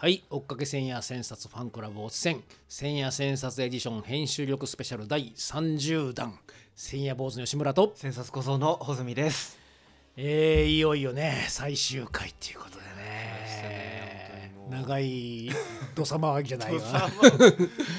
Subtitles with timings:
[0.00, 0.22] はい。
[0.30, 2.40] 追っかけ千夜千冊ファンクラブおつせん。
[2.68, 6.38] 千夜千冊エディション編集力スペシャル第30弾。
[6.76, 7.92] 千夜坊主の吉村と。
[7.96, 9.58] 千冊小僧の穂積です。
[10.16, 14.52] えー、いよいよね最終回っていうことでね。
[14.70, 15.50] 長い
[15.96, 17.10] 土佐回りじゃないわ。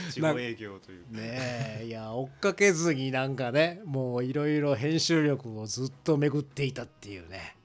[0.09, 1.04] 地方営業という。
[1.11, 7.57] ねえいや追っかけずになんかねもういろいろ編集力をずっと巡っていたっていうね。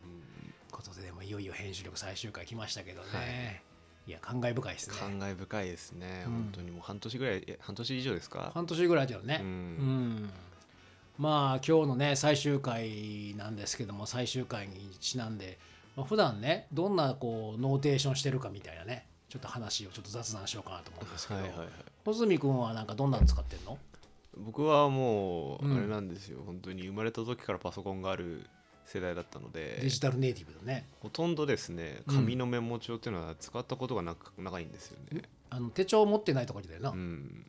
[0.73, 3.74] ことででもいよいよ編集力最終回来ましたけどね、い、
[4.13, 6.25] や感慨深いですね感慨深いですね。
[6.27, 8.51] うん本当にもう半年ぐらい、え半年以上ですか？
[8.55, 9.51] 半年ぐらいだよねううん
[10.27, 10.31] ん、
[11.19, 15.59] まあ今日のね最終回なんですけども最終回にちなんで、
[15.97, 21.69] まあ、普段ねどんなこうノーテーションしてるかみたいなねちょっと話をちょっと雑談しようかなと思うんですけど、はいはいはい。
[22.05, 23.79] 穂積君はなんかどんなの使ってんの？
[24.37, 26.41] 僕はもううんあれなんですよ。
[26.45, 28.45] 本当に生まれた時からパソコンがある
[28.87, 35.23] 世代だったのでで、デジタルネイティブだねほとんどですねうん紙のメモ帳っていうのは使ったことがなく長いんですよね。
[35.51, 37.47] あの手帳持ってないところだよな、うん。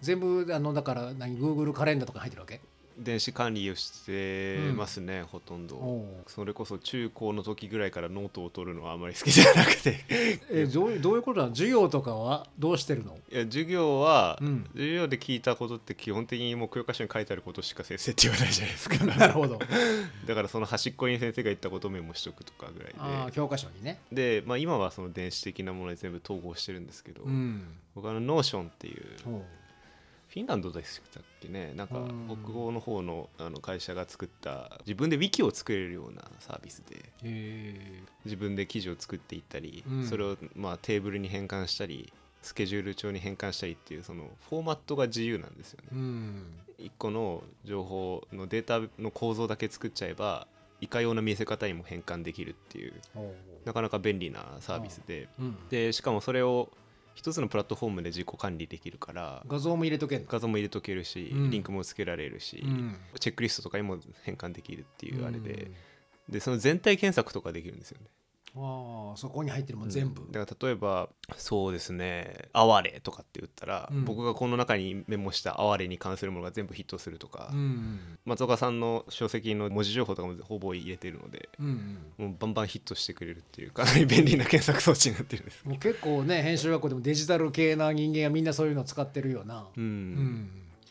[0.00, 2.60] 全部あのだから何 Google カレンダーとかに入ってるわけ？
[2.98, 6.04] 電子管理をしてますね、ほとんど。
[6.26, 10.04] それこそ中高の時ぐらいからノートを取るのはあまり好きじゃなくて。
[10.50, 11.54] えどういうどういうことなの？
[11.54, 13.16] 授業とかはどうしてるの？
[13.30, 14.64] いや授業は、うん。
[14.72, 19.04] 授業で聞いたことって基本的にもう教科書に書いてあることしか先生って言わないじゃないですか。
[19.06, 19.58] なるほど。
[20.26, 24.00] だからその端っこに先生が言ったことをメモしとくとかぐらいああ教科書にね。
[24.12, 27.62] でで、まあ、今はその電子的なものに全部統合してるんですけど、うん。
[27.94, 29.04] 僕はあの Notion っていう
[30.34, 31.72] フィンランドでしたっけね？
[31.76, 32.38] なんかうん。
[32.44, 37.12] 北欧の方のあの会社が作った自分でウィキを作れるようなサービスで
[38.24, 40.04] 自分で記事を作っていったり、うん。
[40.04, 42.12] それをまあテーブルに変換したり
[42.42, 45.88] スケジュール帳に変換したりっていうそのフォーマットが自由なんですよね。
[45.92, 46.42] うん。
[46.80, 50.48] 1個の情報のデータの構造だけ作っちゃえば
[50.80, 52.94] いかような見せ方にも変換できるっていう
[53.64, 55.28] なかなか便利なサービスで。
[55.38, 55.56] うん。
[55.68, 56.70] でしかもそれを
[57.14, 61.50] 一つのプラットフォームで自己管理できるから画像も入れとけ画像も入れとけるし、うん。
[61.50, 62.96] リンクもつけられるし、うん。
[63.18, 65.70] チェックリストとかにも変換できるっていうあれで、
[66.28, 66.32] うん。
[66.32, 68.06] でその全体検索とかできるんですよね。
[68.56, 74.04] ああそこに入ってるもん全部、だから例えばそうですね「哀れ」とかって言ったら、うん。
[74.04, 81.66] 僕がこの中にメモした哀れに関するものが全部ヒットするとか、うん松岡さんの書籍の文字情報とかもほぼ入れてるのでうん
[82.18, 82.26] うん。
[82.28, 85.64] もうバンバンヒットしてくれるっていうかなり 便利な検索装置になってるんです。
[85.64, 90.50] もう結構ね編集学校でもデジタル系な人間はみんなそういうの使ってるよな、うん、うん。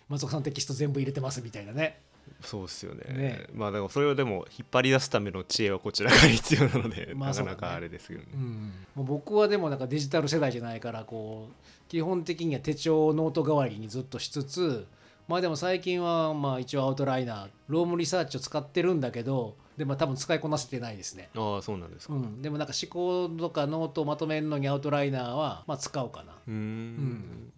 [0.09, 2.01] 松岡さんテキスト全部入れてますみたいなね
[2.43, 3.03] そうですよね。
[3.13, 3.45] ね。
[3.53, 8.25] まあでもそれをでも引っ張り出すための知恵はこちらが必要なので、 まあなかなかあれですよね。
[8.33, 14.85] うん、もう僕はでもなんかデジタル世代じゃないからこう基本的には手帳ノート代わりにずっとしつつ
[15.27, 22.13] まあでも最近はまあ一応アウトライナー Roam Research を使ってるんだけどでも多分使いこなせてないですね、ああそうなんですか。
[22.13, 26.33] うん、でもなんか思考とかノートをまとめるのにアウトライナーはまあ使うかな。
[26.47, 27.51] うーん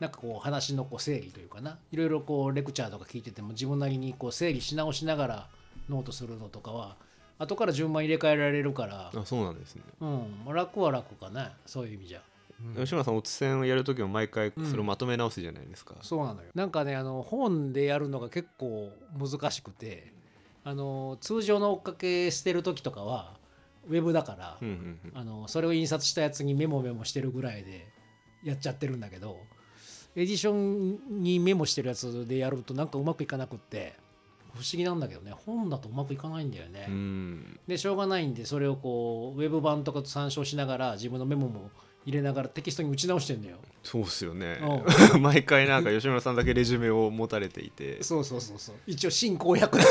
[0.00, 1.78] なんかこう話のこう整理というかな。
[1.92, 5.46] いろいろこうレクチャーとか聞いてても自分なりにこう整理し直しながら
[5.88, 6.96] ノートするのとかは
[7.38, 9.82] 後から順番入れ替えられるから、あそうなんですね。
[10.00, 11.52] うん、楽は楽かな。
[11.66, 12.22] そういう意味じゃ。
[12.76, 15.94] 吉村さんおつせんをやるときも毎回それをまとめ直すじゃないですか。
[16.02, 16.48] そうなのよ。
[16.54, 20.12] なんかねあの本でやるのが結構難しくて
[20.64, 23.34] あの通常の追っかけしてる時とかは
[23.88, 25.18] ウェブだから、うんうんうん。
[25.18, 27.86] あのそれを印刷したやつにメモメモしてるぐらいで
[28.44, 29.38] やっちゃってるんだけど
[30.16, 33.94] エディションにメモしてるやつでやるとなんかうまくいかなくって
[34.54, 36.86] 不思議なんだけどね本だとうまくいかないんだよね。
[36.88, 41.70] うんでしょうがないんでそれをこうウェブ版とかと参照しながら自分のメモも
[42.04, 43.58] 入れながらテキストに打ち直してんだよ。
[43.82, 44.58] そうっすよね
[45.14, 45.18] う。
[45.20, 48.02] 毎回なんか吉村さんだけレジュメを持たれていて。
[48.02, 49.78] そうそうそうそう一応進行役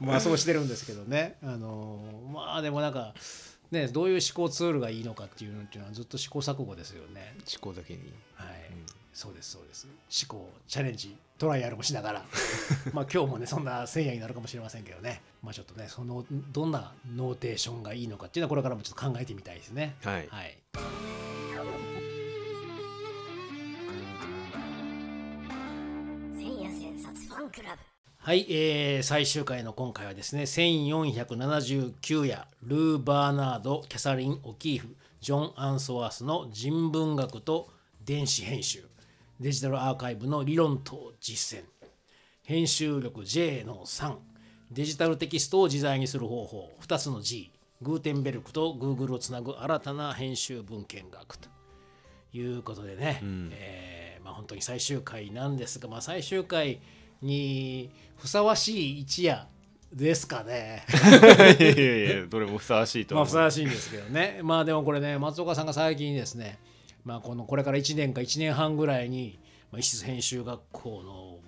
[0.00, 2.00] まあそうしてるんですけどねあの
[2.32, 3.14] まあでもなんか
[3.70, 7.34] ねどういう思考ツールがいいのかっていうのっていうのはずっと試行錯誤ですよね。
[7.40, 8.00] 思考だけに。
[8.34, 8.48] はい、
[9.12, 9.86] そうですそうです。
[9.86, 12.24] 思考チャレンジトライアルもしながら。
[12.92, 15.22] まあ今日もねそんな千夜になるかもしれませんけどね。
[15.42, 19.96] まあちょっとねそのどんな notation がいいのかっていうのはこれからもちょっと考えてみたいですね。
[20.02, 20.28] はい。
[20.28, 20.58] はい。
[26.36, 37.68] 千夜千冊ファンクラブはい、えー最終回の今回はですね1479夜ルー・バーナードキャサリン・オキーフジョン・アンスワースの人文学と
[38.04, 38.84] 電子編集
[39.40, 41.64] デジタルアーカイブの理論と実践
[42.44, 44.16] 編集力 J の3
[44.72, 47.50] デジタルテキストを自在にする方法2つの G
[47.80, 51.48] グーテンベルクと Google をつなぐ新たな編集文献学と。
[52.32, 53.20] いうことでね、
[53.52, 56.80] えーまあ、本当に最終回なんですが、まあ、最終回
[57.22, 59.46] にふさわしい一夜
[59.92, 60.84] ですかね。
[61.58, 64.40] いやいやいやどれもふさわしいとまあふさわしいんですけどね。
[64.42, 66.58] まあでもこれね松岡さんが最近ですね、
[67.04, 69.38] まあ、このこれから1年か1年半ぐらいに、
[69.72, 71.38] まあ、石津編集学校の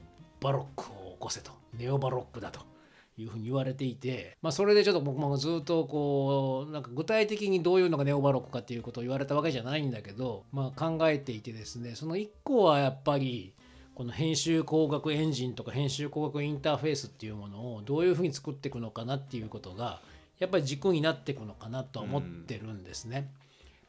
[0.41, 2.71] バロックを起こせとネオバロックだと。
[3.19, 13.53] いうふうに言われていて、まあ、それでちょっと僕もずっとこうなんか具体的にどういうのがネオバロックかっていうことを言われたわけじゃないんだけど、まあ、考えていてですねその1個はやっぱり
[14.01, 20.01] この編集工学エンジンとか編集工学インターフェースっていうものをどういうふうに作っていくのかなっていうことが
[20.39, 23.31] やっぱり軸になっていくのかなとは思ってるんですね。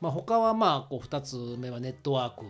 [0.02, 2.44] まあ、他はまあこう2つ目はネットワーク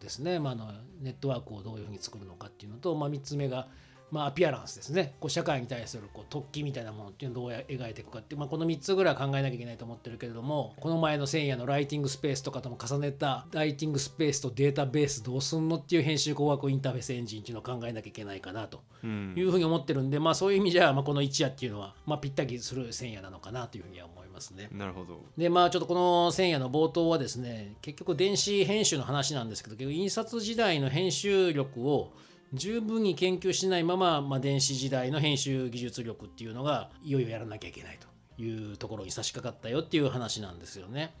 [0.00, 0.72] ですね、まあ、あの
[1.02, 3.68] ネットワークをどういうふうに作るのかっていうのと、まあ、3つ目が
[4.14, 5.14] まあ、アピアランスですね。
[5.18, 19.34] こう社会に対するこう突起みたいなものっていうのをどうや描いていくかっていう、まあ、この3つぐらいは考えなきゃいけないと思ってるけれどもこの前の千夜のライティングスペースとかとも重ねたライティングスペースとデータベースどうすんのっていう編集工学インターフェースエンジンっていうのを考えなきゃいけないかなとうん。
[19.36, 24.68] いうふうに思ってるんで、まあ、そういう意味じゃ、まあ、この一夜っていうのは、まあ、ぴったりする千夜なのかなというふうには思いますね。
[24.72, 25.20] なるほど。
[25.36, 32.12] でまあちょっとこの千夜の冒頭はですね結局電子編集の話なんですけど印刷時代の編集力を
[32.54, 41.14] 十分に研究しないまま、まあ、電子時代の編集技術力っていうのがいよいよやらなきゃいけないというところに差し掛かったよっていう話なんですよね。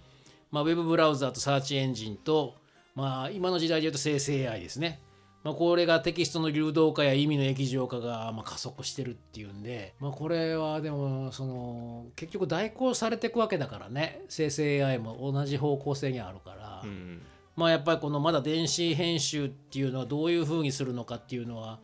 [0.50, 2.54] まあ、ウェブブラウザーとサーチエンジンと、
[2.94, 5.00] まあ、今の時代で言うと生成 AI ですね。
[5.42, 17.20] まあ、これがテキストの流動化や意味の液状化がまあ加速してるっていうんで、まあ、これはでもその結局代行されていくわけだからね生成 AI も同じ方向性にあるから、うん
[17.56, 21.78] まあやっぱりこのまだ電子編集っていうのはどういうふうにするのかっていうのは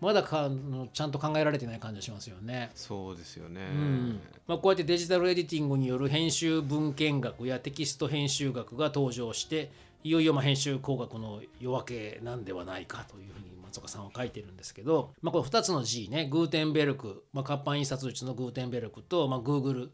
[0.00, 0.50] まだか
[0.92, 2.70] ちゃんと考えられてない感じがしますよね。
[2.74, 9.70] そうですよね、うんまあ、こうやってデジタルエディティングによる編集文献学やテキスト編集学が登場して
[10.04, 19.90] いよいよまあ編集工学の夜明けなんではないかというふうに松岡さんは書いてるんですけど、まあ、これ2つの G ねグーテンベルク、まあ、活版印刷術のグーテンベルクと、まあ、Google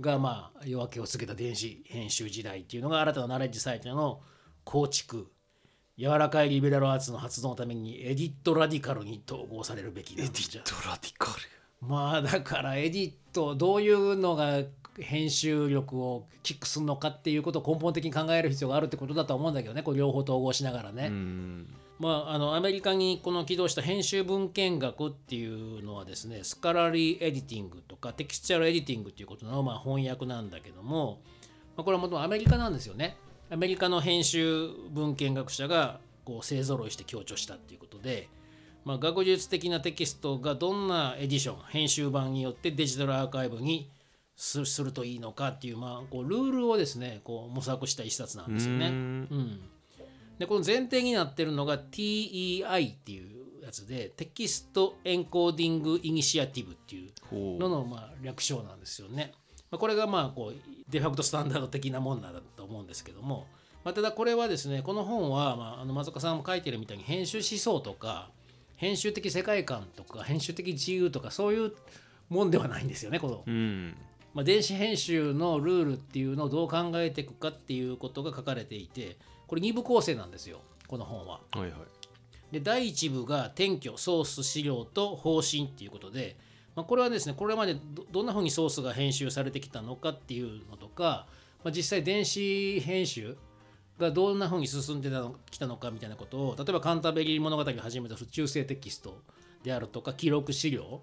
[0.00, 4.20] がまあ夜明けを告げた電子編集時代っていうのが新たなナレッジサイトの
[4.64, 5.30] 構築
[5.98, 11.38] 柔らかいリベラルアーツの発動のためにエディットラディカルに統合されるべきなんじゃラディカル
[11.86, 14.62] まあだからエディットどういうのが
[14.98, 21.06] 編集力をキックするのかっていうことを根本的に考える必要があるってことだと思うんだけどねこれ両方統合しながらね。
[21.06, 21.66] うん
[21.98, 31.20] まあ、あのアメリカにこの起動した編集文献学っていうのはですね scholarly editing とか textual editing っていうことのまあ翻訳なんだけども、
[31.76, 33.16] まあ、これはもともとアメリカなんですよね。
[33.52, 38.30] アメリカの編集文献学者がこう勢ぞろいして強調したっていうことで、
[38.86, 43.90] まあ、学術的なテキストがどんなエディション編集版によってデジタルアーカイブに
[44.36, 48.86] すするといいのかっていう,、まあ、こうルールをですねこう模索した一冊なんですよね。
[48.86, 48.96] うんう
[49.36, 49.60] ん、
[50.38, 53.22] でこの前提になってるのが TEI ってい
[53.60, 59.34] うやつで Text Encoding Initiative っていうほののまあ略称なんですよね。
[59.72, 60.60] まあ、これがまあこう
[60.90, 63.46] デファクトスタンダード的なもんなんだと思うんですけども、
[63.84, 68.28] まあ、ただこれはですねこの本はまああの松岡さんも書いてるみたいに編集思想とか
[68.76, 71.72] 編集的世界観とか編集的自由とかそういう
[72.28, 73.42] もんではないんですよねこの。
[73.46, 73.96] ううん。
[74.34, 81.40] まあ、電子編集のルールっていうのをどう考えていくかっていうことが書かれていてこれ2部構成なんですよこの本は。
[81.52, 81.72] はいはい。
[82.52, 86.36] で第1部が転居ソース資料と方針っていうことで、
[86.74, 91.26] まあ、これはですねこれまでどどんなふうにソースが編集されてきたのかっていうのとか、
[91.64, 93.36] まあ、実際電子編集
[93.98, 95.10] がどんなふうに進んで
[95.50, 99.20] きたのかみたいなことを例えばカンタベリー物語を始めた中世テキスト
[99.62, 101.02] であるとか記録資料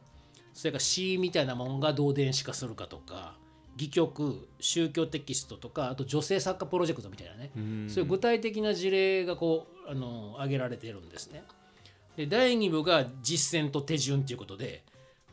[0.53, 3.37] それから詩みたいなものがどう電子化するかとか
[3.77, 11.43] 戯曲宗教テキストとかあと女性作家プロジェクトみたいなねうんそういう具体的な事例がこうあの挙げられているんですね。
[12.17, 14.83] で第2部が実践と手順ということで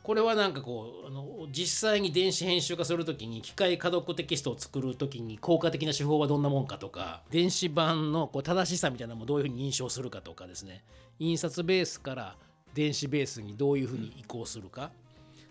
[0.07, 10.85] これはなんかこうあの実際に電子編集化するときに機械可読テキストを作るときに効果的な手法はどんなもんかとか電子版のこう正しさみたいなのもどういうふうに認証するかとかですね。
[11.19, 12.37] 印刷ベースから
[12.73, 14.93] 電子ベースにどういうふうに移行するか、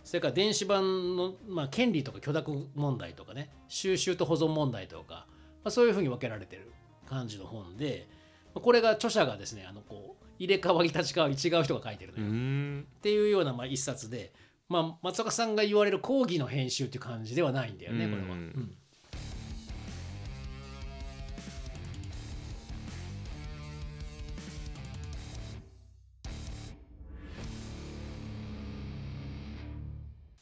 [0.05, 3.49] それから電子版の、まあ、権利とか許諾問題とかね。
[3.67, 5.25] 収集と保存問題とか、
[5.65, 6.71] まあ、そういうふうに分けられてる
[7.09, 8.07] 感じの本で
[8.53, 14.31] まあこれが著者がですねあのこう入れ替わり立ち替わり違う人が書いてるのうよ、っんていうようなまあ一冊で、
[14.67, 18.23] まあ、松岡さんが言われる講義の編集っていう感じではないんだよねこれは。
[18.23, 18.77] うんうん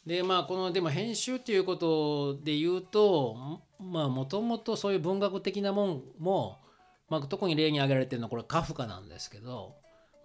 [0.06, 6.58] でまあこのでも編集っていうことで言うとまあもともとそういう文学的なもんも、
[7.10, 9.76] まあ、特に例に挙げられてるのはこれカフカなんですけど、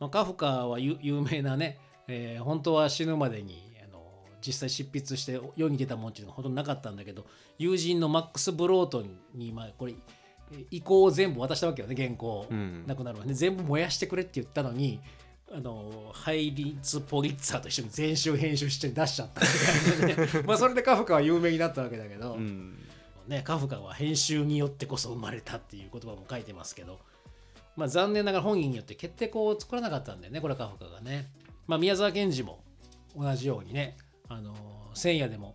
[0.01, 1.79] まあ、カフカは有有名なね、
[2.09, 3.68] えー本当は死ぬまでに
[4.49, 7.27] 実際執筆して世に出たもんっていうのはほとんどなかったんだけど
[7.59, 9.95] 友人のマックス・ブロートンにまあこれ
[10.71, 12.85] 意向を全部渡したわけよね原稿、うん。
[12.87, 15.01] なくなるわで全部燃やしてくれって言ったのに
[15.53, 22.75] あのハイリッツ・ポリッツァーと一緒に全集編集して出しちゃったみたいなねまあそれでカフカは有名になったわけだけど、うん。
[23.27, 26.99] ね、カフカは編集によってこそ生まれたっていう言葉も書いてますけど、
[27.77, 31.27] まあ、残念ながら本人によって決定校を作らなかったんだよねこれはカフカがね、
[31.67, 32.65] まあ、宮沢賢治も
[33.15, 34.55] 同じようにねあの
[34.95, 35.55] 千夜でも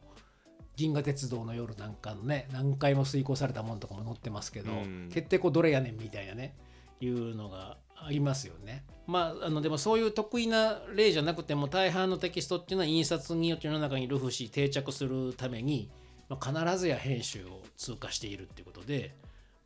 [0.75, 6.55] 銀河鉄道の夜なんかのね何回も遂行されたものとかも載ってますけど、うん決定校どれやねんみたいなね
[6.99, 8.83] いうのがありますよね。
[9.07, 15.89] まあ、あのでもそういう得意な例じゃなくても大半のテキストっていうのは印刷によって世の中に流布し定着するために、
[16.29, 19.15] まあ、必ずや編集を通過しているっていうことで、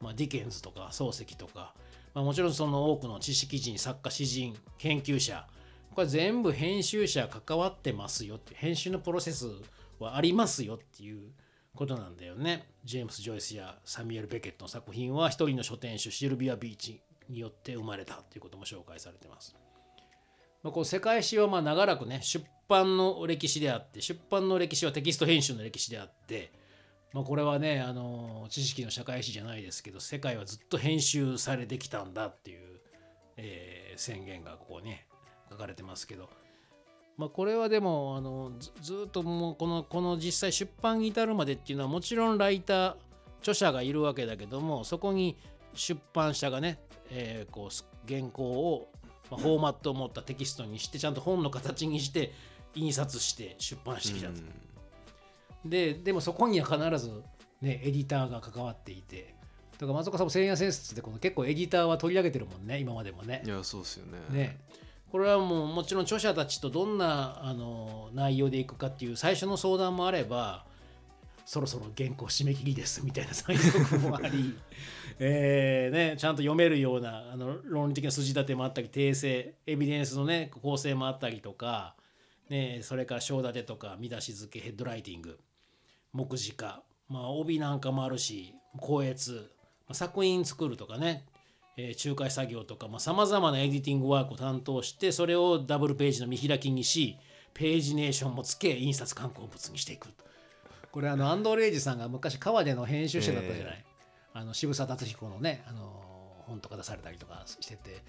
[0.02, 1.74] まあ、ディケンズとか漱石とか、
[2.14, 5.48] まあ、もちろんその多くの知識人作家詩人研究者
[5.98, 9.48] これ全部編集者関わってますよって編集のプロセス
[9.98, 11.32] はありますよっていう
[11.74, 12.68] ことなんだよね。
[12.84, 19.56] ジェームス・ジョイスやサミュエル・ベケットの作品は一人の書店主シルビア・ビーチによって生まれたっていうことも紹介されてます。
[20.62, 26.52] まあ、こう世界史はま長らくね出版の歴史であって出版の歴史はテキスト編集の歴史であって、
[27.12, 32.80] まあ、これはねあの知識の社会史じゃないですけど世界はずっと編集されてきたんだっていう、
[33.38, 35.07] えー宣言がここね
[35.50, 36.30] 書かれてますけど、
[37.18, 42.96] まあ、これはでもあのずずっともうこのこの実際出版に至るまでっていうのはもちろんライター
[43.40, 45.38] 著者がいるわけだけどもそこに
[45.74, 46.80] 出版社がね、
[47.12, 48.90] えーこうす原稿を、
[49.30, 52.34] まあ、フォーマットを持ったテキストにしてちゃんと本の形にして
[52.74, 54.36] 印刷して出版してきたと。
[55.66, 57.22] ででもそこには必ず、
[57.62, 59.36] ね、エディターが関わっていて。
[59.78, 63.44] だから松岡さんも「千夜戦説」でこの結構エディターは取り上げてるもんね今までもね。
[63.46, 63.48] い。
[63.48, 64.18] やそうっすよね。
[64.32, 64.58] ね
[65.12, 70.66] これはもうもちろん著者たちとどんなあの内容でいくかっていう最初の相談もあれば
[71.46, 74.54] そろそろ原稿締め切りですみたいな催促もあり、
[75.18, 81.96] えーね、ちゃんと読めるようなあの論理的な筋立てもあったり訂正エビデンスの、ね、構成もあったりとか、
[82.50, 85.40] ね、それから章立てとか見出し付けヘッドライティング
[86.12, 89.50] 目次化、まあ、帯なんかもあるし校閲、
[89.88, 91.24] まあ、作品作るとかね、
[91.78, 97.18] えー仲介作業とかさまざ、まなエディティングワークを担当してそれをダブルページの見開きにし
[97.54, 100.08] ページネーションもつけ印刷刊行物にしていく
[100.92, 103.86] これあの安藤礼二さんが昔川での編集者だったじゃない、
[104.34, 106.04] あの渋沢達彦のねあの
[106.48, 108.02] 本とか出されたりとかしてて。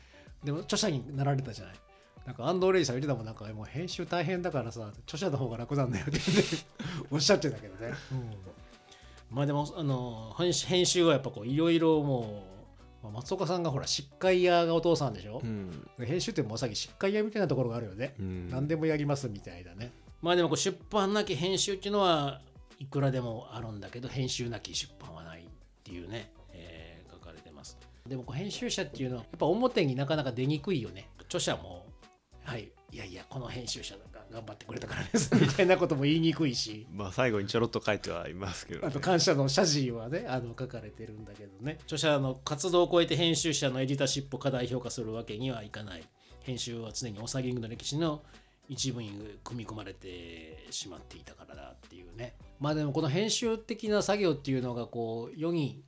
[0.44, 1.74] でも著者になられたじゃない？
[2.24, 6.20] なんか安藤礼二さん言ってたもんなんかもう編集大変だからさ著者の方が楽なんだよって
[7.10, 7.92] おっしゃってたけどね、
[9.32, 10.52] まあでもあの編
[10.86, 12.47] 集はやっぱこういろいろもう、
[13.08, 15.88] まあ松岡さんがほら疾患屋がお父さんでしょ、うん。
[15.98, 18.48] 編集ってもうさっき疾患屋みたいなところがあるよね、うん。
[18.50, 19.92] 何でもやりますみたいなね。
[20.22, 22.40] まあでもこう出版なき編集っていうのは
[22.78, 25.44] いくらでもあるんだけど編集なき出版はないっ
[25.84, 27.78] ていうね、えー書かれてます。
[28.06, 31.08] でもこう編集者っていうのはやっぱ表になかなか出にくいよね。
[31.22, 31.86] 著者も。
[32.44, 32.70] はい。
[32.90, 34.00] いやいやこの編集者が
[34.30, 35.34] 頑張ってくれたからです。
[35.36, 36.86] みたいなことも言いにくいし。
[36.92, 41.78] まあ最後にちょろっと書いてはいますけど、ね、あと感謝の謝辞はねあの書かれてるんだけどね。
[41.82, 46.04] 著者の活動を超えて編集者のエディターシップを過大評価するわけにはいかない。
[46.42, 48.22] 編集は常にオーサギングの歴史の
[48.68, 52.34] 一部に組み込まれてしまっていたからだっていうね。
[52.60, 55.82] まあでもこの編集的な作業っていうのがこう世に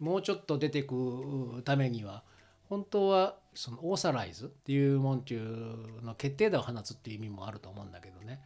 [0.00, 2.22] もうちょっと出てくためには
[2.68, 8.40] 本当はそのオーサライズっていうもんっていうの決定打を放つっていう意味もあると思うんだけどね、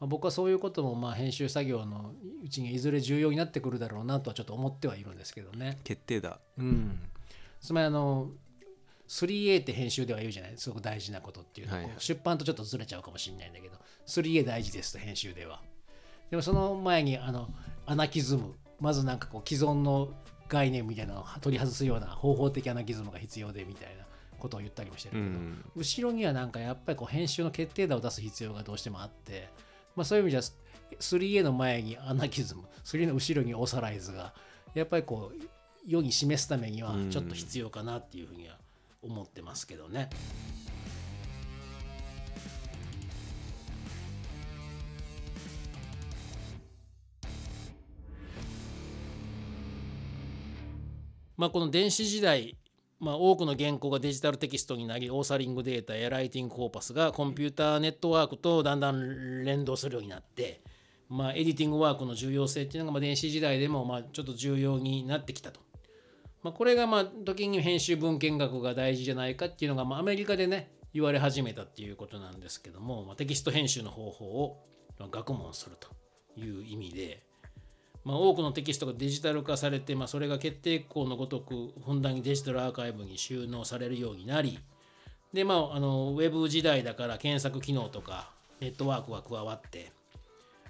[0.00, 2.12] まあ、僕はそういうこともまあ編集作業の
[2.44, 5.78] うちにいずれ重要になってくるだろうなとはちょっと思ってはいるんですけどね。
[5.84, 7.00] 決定だうん、
[7.60, 8.30] つまりあの
[9.08, 11.76] 3A って編集では言うじゃないすごく大事なことっていうの。
[11.76, 13.76] はい出版とちょっとずれちゃうかもしれないんだけど。
[14.06, 15.60] 3A 大事ですと編集では。
[16.30, 17.48] でもその前にあの
[17.86, 18.54] アナキズム。
[18.80, 20.12] まずなんかこう既存の
[20.48, 24.04] 概念みたいなのを取り外すような方法的アナキズムが必要でみたいな
[24.42, 29.48] ことを言ったりもしてるけど、うん後ろにはなんかやっぱりこう編集の決定打を出す必要がどうしてもあって、
[29.94, 30.40] まあ、そういう意味じゃ
[30.98, 34.34] 3A の前にアナキズム 3A の後ろにオーサライズが
[34.74, 35.42] やっぱりこう
[35.86, 38.56] 世に示すためにはちょっと必要かなっていうふうには
[39.02, 40.10] 思ってますけどね。
[51.36, 52.56] まあ、この電子時代、
[53.02, 60.62] まあ、多くの原稿がデジタルテキストになりオーサリングデータやライティングコーパスがコンピューターネットワークとだんだん連動するようになって、
[61.08, 65.58] まあ、エディティングワークの重要性っていうのがま電子時代でもまちょっと重要になってきたと。
[66.44, 74.64] まあ、これがま時に編集文献学が大事じゃないかっていうのがまアメリカでね言われ始めたっていうことなんですけども、ま、テキスト編集の方法を
[75.00, 75.88] 学問すると
[76.40, 77.24] いう意味で、
[78.04, 84.58] まあ、多くのテキストがデジタル化されて、まあ、それが決定校のごとくふんだんにデジタルアーカイブに収納されるようになり
[85.32, 88.30] で、まあ、あのウェブ時代だから検索機能とか
[88.60, 89.92] ネットワークが加わって、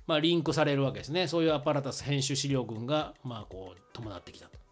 [0.07, 4.63] まあ、リンクされるわけですねそういうアパラタス編集資料群が、まあ、こう伴ってきたと。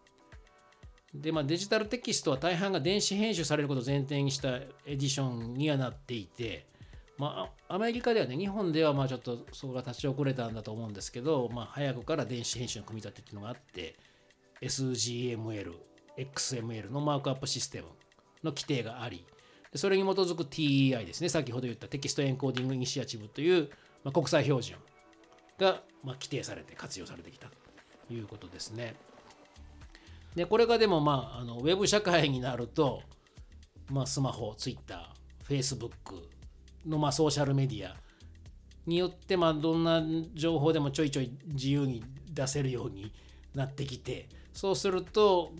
[1.15, 6.70] で、まあ、デジタルテキストは大半が電子編集されることを前提にしたエディションにはなっていて、
[7.21, 13.95] まあ、アメリカではね、日本ではまあちょっとそこが立ち遅れたんだと思うんですけど、まあ、早くから電子編集の組み立てっていうのがあって、
[14.63, 15.75] SGML、
[16.17, 17.89] XML のマークアップシステム
[18.43, 19.27] の規定があり、
[19.75, 23.69] それに基づく TEI ですね、先ほど言った Text Encoding Initiative という、
[24.03, 24.79] まあ、国際標準
[25.59, 27.49] がまあ規定されて活用されてきた
[28.09, 28.95] ということですね。
[30.35, 33.03] でこれがでもまああのウェブ社会になると、
[33.91, 34.79] まあ、スマホ、ツイ
[36.87, 37.95] のまあソーシャルメディア
[38.87, 40.03] によってまあどんな
[40.35, 43.13] 情報でもちょいちょい自由に出せるように
[43.55, 45.53] なってきてそうすると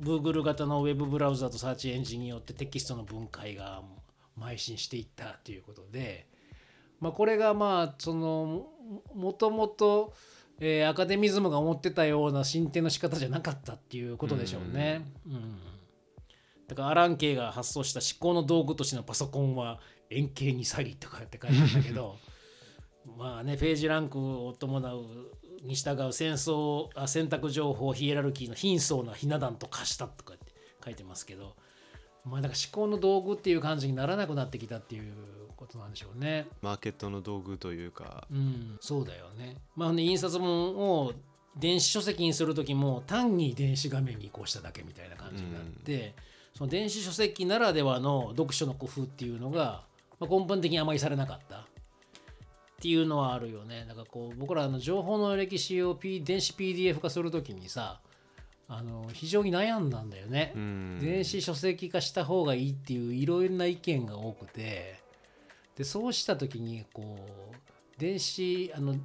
[0.00, 3.82] Google 型のウェブブラウザとサーチエンジンによってテキストの分解が
[4.38, 6.26] 邁進していったということで、
[7.00, 8.66] まあ、これがまあその
[9.14, 10.12] もともと
[10.60, 15.04] えーアカデミズムが思ってたような進展の仕方じゃなかったっていうことでしょうね。
[15.26, 15.58] うん
[16.66, 19.80] だからアラン・ケイが発想した思考の道具としてのパソコンは
[20.10, 22.16] 円形に詐欺とかって書いてあるんだけど
[23.16, 25.04] まあねページランクを伴う
[25.62, 30.52] に従う戦争あ選択情報ヒエラルキーの貧相なひな壇と化したとかって
[30.84, 31.56] 書いてますけど
[32.24, 35.12] まあなんか思考の道具っていう感じにならなくなってきたっていう
[35.56, 36.46] ことなんでしょうね。
[36.62, 39.56] マーケットの道具というかうん、そうだよね。
[39.76, 41.12] まあ、ね、印刷本を
[41.56, 46.14] 電子書籍にする時も単に電子画面に移行しただけみたいな感じになって、
[46.54, 49.84] その電子書籍ならではの読書の工夫っていうのが、
[50.26, 51.60] まあ、根本的にあまりされなかったっ
[52.80, 53.84] ていうのはあるよね。
[53.88, 58.00] だからこう僕らあの情報の歴史を、P、電子 PDF 化する時にさ
[58.68, 60.52] あの非常に悩んだんだよね。
[60.54, 65.00] うん電子書籍化した方がいいっていういろいろな意見が多くて
[65.76, 68.96] でそうした時にこう電子あの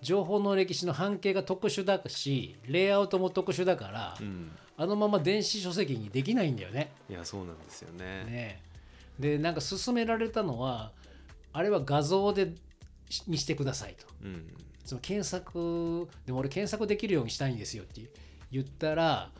[0.00, 4.50] 情報の歴史の半径が特殊だしレイアウトも特殊だから、うん
[4.80, 6.92] あのまま電子書籍にできないんだよね。
[7.10, 8.62] いやそうなんですよねね
[9.18, 10.92] でなんか勧められたのは
[11.52, 12.52] あれは画像で
[13.26, 14.06] にしてくださいと。
[14.22, 14.46] うん
[14.84, 18.00] その検索でも俺検索できるようにしたいんですよって
[18.50, 19.30] 言ったら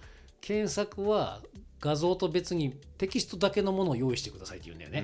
[0.42, 1.40] 検索は
[1.80, 5.00] 画像と別にテキストだけのものを用意してくださいって言うんだようね。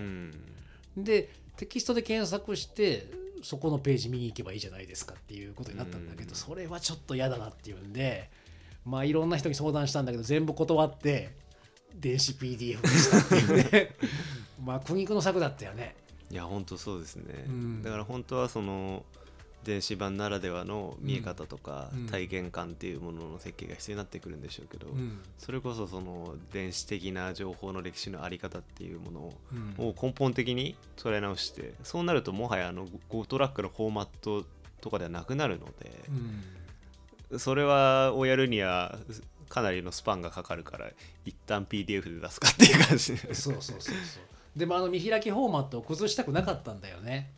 [1.01, 3.07] んでテキストで検索して
[3.43, 8.29] そこのページ見に行けばいいじゃないですかっていうことになったんだけど、うんそれはちょっと嫌だなっていうんで
[8.85, 11.31] まあいろんな人に相談したんだけど全部断って
[11.95, 13.97] 電子 PDF にしたっていうね
[14.65, 15.95] まあ苦肉の策だったよね。
[16.31, 17.83] いや本当そうですね、うん。
[17.83, 19.05] だから本当はその
[19.63, 22.07] 電子版ならではの見え方とかうん。
[22.07, 25.21] 体験感っていうものの設計が必要になってくるんでしょうけど、うん。
[25.39, 29.21] それこそその電子的な情報の歴史のあり方っていうもの
[29.85, 34.45] を根本的に捉え直してそうなるともはやあの5トラックのフォーマット
[34.81, 35.93] とかではなくなるので
[37.31, 37.39] うん。
[37.39, 38.99] それはをやるには
[39.49, 40.91] かなりのスパンがかかるから
[41.25, 43.15] 一旦 PDF で出すかっていう感じ。
[43.15, 43.95] でそうそうそうそう。
[44.57, 47.33] でもあの見開きフォーマットを崩したくなかったんだよね。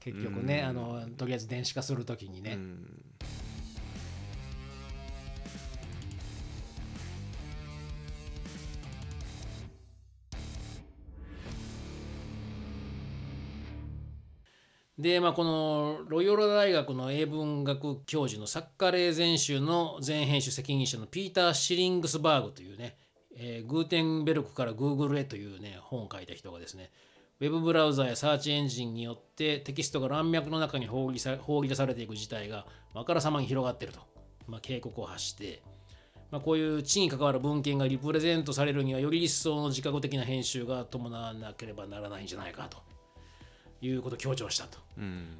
[0.00, 2.52] 結局ね、うんあのとりあえず電子化するときにね。
[2.52, 3.02] うん
[14.98, 22.96] で、まあ、このロイオラ大学の英文学教授の作家例全集の全編集責任者のピーター・シリングスバーグというね、
[23.36, 26.90] えーグーテンベルクからグーグルへというね本を書いた人がですね
[27.40, 34.00] ウェブブラウザやサーチエンジンによってテキストが乱脈の中に放りさ放り出されていく事態があからさまに広がっていると、
[34.48, 35.62] まあ、警告を発して、
[36.30, 42.78] まあ、こういう地に関わる文献がリプレゼントされるにはより一層の自覚的な編集が伴わなければならないんじゃないかと。
[43.80, 44.78] いうことを強調したと。
[44.98, 45.38] うん。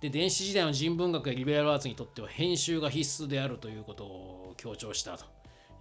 [0.00, 5.26] で電子時代の人文学やリベラルアーツにとっては編集が必須であるということを強調したと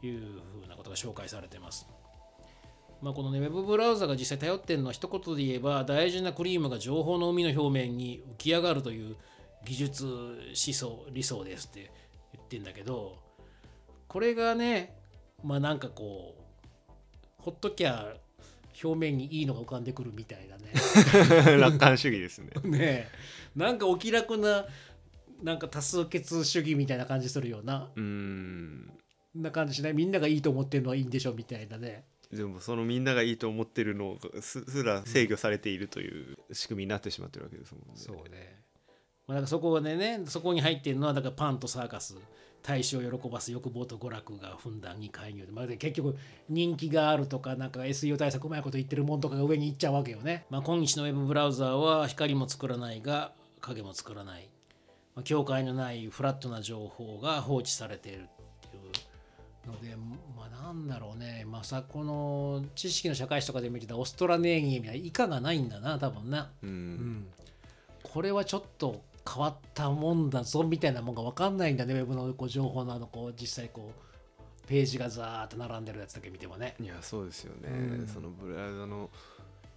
[0.02, 0.20] いう
[0.62, 1.88] ふうなことが紹介されています。
[3.02, 9.16] まあ、このね、ウェブブラウザが実際頼ってるのは一言で言えば大事なクリームが情報の海の表面に浮き上がるという
[9.66, 11.92] 技術思想理想ですって
[12.34, 13.18] 言ってんだけど
[14.08, 14.96] これがね
[15.44, 16.42] まあなんかこう
[17.38, 18.14] ほっときゃ
[18.82, 20.72] 表面にいいのが浮かんでくるみたいなね。
[21.60, 22.52] 楽観主義ですね。
[22.64, 23.08] ねえ。
[23.56, 24.66] なんかお気楽な
[25.44, 27.90] なんか多数決主義みたいな感じするような。
[27.96, 28.92] うん
[29.36, 29.94] な感じしない？
[29.94, 32.04] みんながいいと思ってるのはいいんでしょみたいなね。
[32.32, 37.88] でもそのみんながいいと思ってるのすすら制御されているという仕組みになってしまってるわけですもんね。
[37.96, 38.60] そうね。
[39.28, 42.18] まあ、だからそこでねそこに入っているのはだからパンとサーカス
[42.62, 46.18] 大衆を喜ばす欲望と娯楽がふんだんに介入で、まあ、で結局
[46.50, 54.50] 人気があるとかなんか SEO 対策うまいこと言ってるもんとかが上に行っちゃうわけよね、まあ、今日のウェブブラウザーは光も作らないが影も作らない、
[55.16, 58.28] まあ、境界のないフラットな情報が放置されている
[59.70, 59.96] ので
[60.36, 61.46] まあなんだろうね。
[61.48, 66.70] まさこの知識の社会史とかで見てたオストラネーギーみたいな以下がないんだな多分な、うん。
[66.70, 67.28] うん、
[68.04, 69.02] これはちょっと
[69.32, 71.94] 変わったもんだぞみたいなもんが分かんないんだね。
[71.94, 76.76] ウェブのこう情報のあのこう実際こうページがザーッと並んでるやつだけ見てもね。
[76.80, 78.08] いやそうですよね、うん。
[78.08, 79.10] そのブラウザの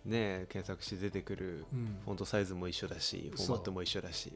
[0.04, 1.98] ね検索して出てくるうん。
[2.04, 4.32] フォントサイズも一緒だしフォーマットも一緒だし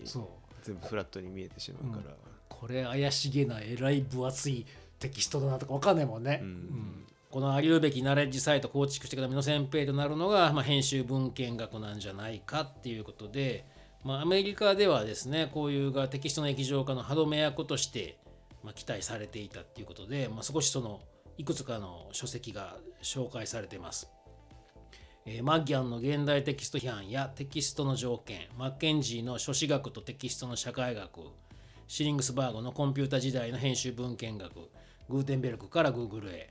[0.63, 2.15] 全部フラットに見えてしまうから、
[2.49, 4.67] これ怪しげなえらい分厚い
[4.99, 6.41] テキストだなとか分かんないもんね。
[6.43, 13.67] うんうんこのありうべきナレッジサイト構築していくための先兵となるのが、まあ、編集文献学なんじゃないかっていうことで、
[14.05, 18.17] まあ、アメリカではですねこういうがテキストの液状化の歯止め役として、
[18.65, 21.01] まあ、期待されていたっていうことで、まあ、少しその
[21.37, 24.11] いくつかの書籍が紹介されています。
[25.27, 31.21] えーマッギャンの現代テキスト批判やテキストの条件、マッケンジーの書史学とテキストの社会学、
[31.89, 34.71] シリングスバーグのコンピュータ時代の編集文献学、
[35.09, 36.51] グーテンベルクから Google へ、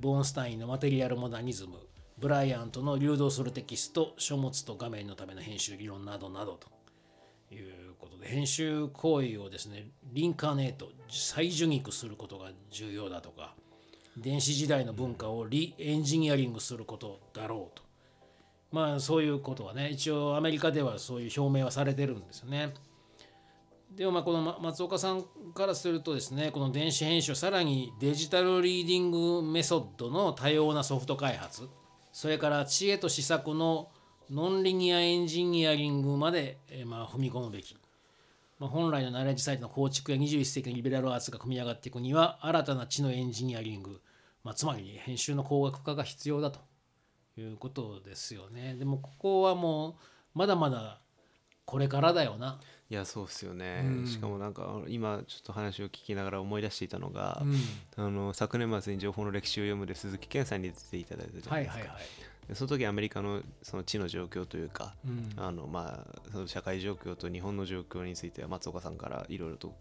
[0.00, 1.78] ボーンスタインのマテリアルモダニズム、
[2.18, 13.54] ブライアントの流動するテキスト、書物と画面のための編集理論などなどということで、編集行為をですね、 reincarnate、再受肉することが重要だとか、
[14.16, 17.82] 電子時代の文化をリエンジニアリングすることだろうと。
[18.72, 22.72] まあそういうことはね一応アメリカではそういう表明はされてるんですよね。
[23.96, 25.22] でもまあこの松岡さん
[25.54, 31.68] からするとですねこの電子編集さらに digital reading method の多様なソフト開発
[32.12, 33.90] それから知恵と施策の
[34.30, 37.76] ノンリニアエンジニアリングまで、ま踏み込むべき。
[38.58, 44.00] まあ、本来のナレッジサイトの構築や21世紀のリベラルアーツが組み上がっていくには新たな知のエンジニアリング、
[44.44, 46.60] まあ、つまり編集の工学化が必要だと
[47.36, 48.76] いうことですよね。
[48.78, 49.94] でもここはもう
[50.34, 51.00] まだまだ
[51.64, 52.58] これからだよな。
[52.92, 54.06] いやそうですよね、うん。
[54.06, 58.04] しかもなんか今ちょっと話を聞きながら思い出していたのが、うん。
[58.04, 62.02] あの昨年末に情報の歴史を読むで鈴木健さんに出ていただいたじゃなですか、はいいはいはい。
[62.48, 65.32] でその時アメリカのその地の状況というか、うん。
[65.42, 69.74] あのまあ、その社会状況と日本の状況については松岡さんからいろいろと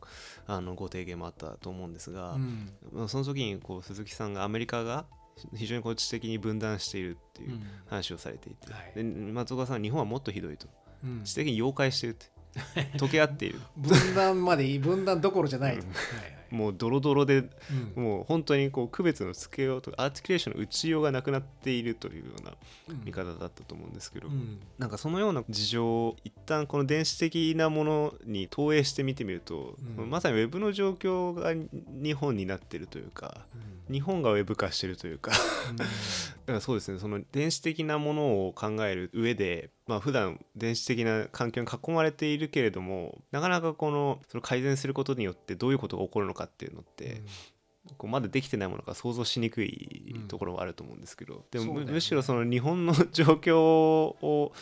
[0.47, 2.71] あのご提言もあったと思うんですが、うん。
[2.93, 5.03] まあその時にこう鈴木さんがアメリカが
[5.57, 7.63] 非常にこう知的に分断しているっていううん。
[7.87, 10.67] 話をされていて、はいで松岡さんは日本はもっとひどいと。
[11.03, 11.23] うん。
[11.25, 12.27] 知的に妖怪してるって
[12.97, 13.59] 溶け合っている。
[13.77, 15.85] 分断までいい分断どころじゃないと。
[15.85, 17.49] はいはいもうドロドロで
[17.95, 18.03] うん。
[18.03, 22.53] もう本当にこう区別のつけようとアーティキュレーションの打ちようがなくなっているというような
[23.03, 24.59] 見方だったと思うんですけど、うん。
[24.77, 30.09] なんかそのような事情を一旦この電子的なものに投影して見てみると、うん。
[30.09, 31.53] まさにウェブの状況が
[32.01, 33.45] 日本になってるというか
[33.91, 35.31] 日本がウェブ化してるというか
[35.75, 47.21] だからそうですねその電子的なものを考える上でまあ普段電子的な環境に囲まれているけれどもなかなかこのその改善することによってどういうことが起こるのかっていうのって、
[47.97, 54.53] こうまだできてないものが想像しにくいところはあると思うんですけど、でもむ,、しろその日本の状況を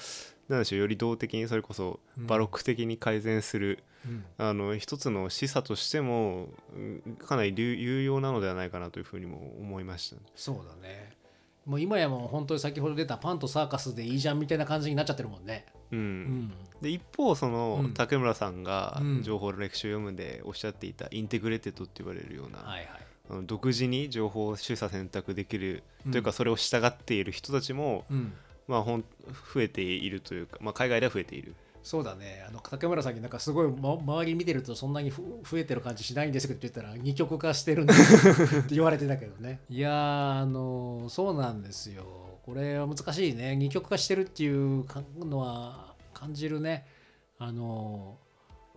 [0.47, 10.21] なんでしょうより動的にそれこそうんバロック的に改善する、うんあの一つの示唆としてもうんかなり有有用なのではないかなというふうにも思いました。
[10.35, 11.11] そうだね。
[11.65, 15.65] もう今やもう本当に先ほど出たパンとサーカスでいいじゃんみたいな感じになっちゃってるもんね。
[15.91, 15.99] うん。
[15.99, 16.53] うん。
[16.81, 17.93] で一方その、うん。
[17.93, 19.23] 竹村さんがうん。
[19.23, 22.89] 情報の歴史を読むでおっしゃっていた integrated って言われるような、はいはい。
[23.29, 26.11] あの独自に情報を取捨選択できる、うん。
[26.11, 28.33] というかそれを従っている人たちも、うん。
[28.67, 29.03] まあ、ほん
[29.53, 31.55] 増えているというか、まあ、海外では増えている。
[31.81, 32.45] そうだね。
[32.47, 39.61] あの竹村さんになんかすごい、ま、周り見てるとそんなにふ増えてる感じしないんですけどって言ったら二極化してるんです って言われてたけどね。
[39.69, 43.55] いやーあのそうなんですよこれは難しいね。
[43.55, 46.87] 二極化してるっていうかのは感じるね。
[47.37, 48.17] あの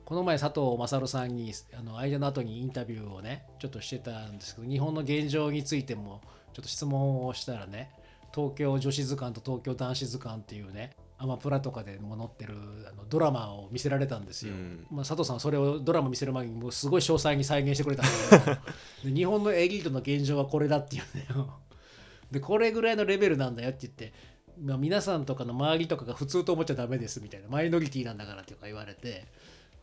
[0.04, 6.20] この前佐藤勝さんにあの間の後にインタビューをねちょっとしてたんですけど日本の現状についても
[6.52, 7.90] ちょっと質問をしたらね
[8.34, 12.54] 東京女子図鑑と東京男子図鑑っていうねアマプラとかでも載ってる
[12.92, 14.52] あのドラマを見せられたんですよ。
[14.52, 14.86] うん。
[14.90, 18.56] まあ、佐藤さんはそれをドラマ見せる前にもうすごい詳細に再現してくれたんだけど。
[19.08, 21.26] で日本のエリートの現状はこれだっていうね
[22.32, 24.12] でこれぐらいのレベルなんだよって言って、
[24.60, 29.26] まあ、皆さんとかの周りとかが普通と思っちゃダメですみたいなマイノリティなんだからとか言われて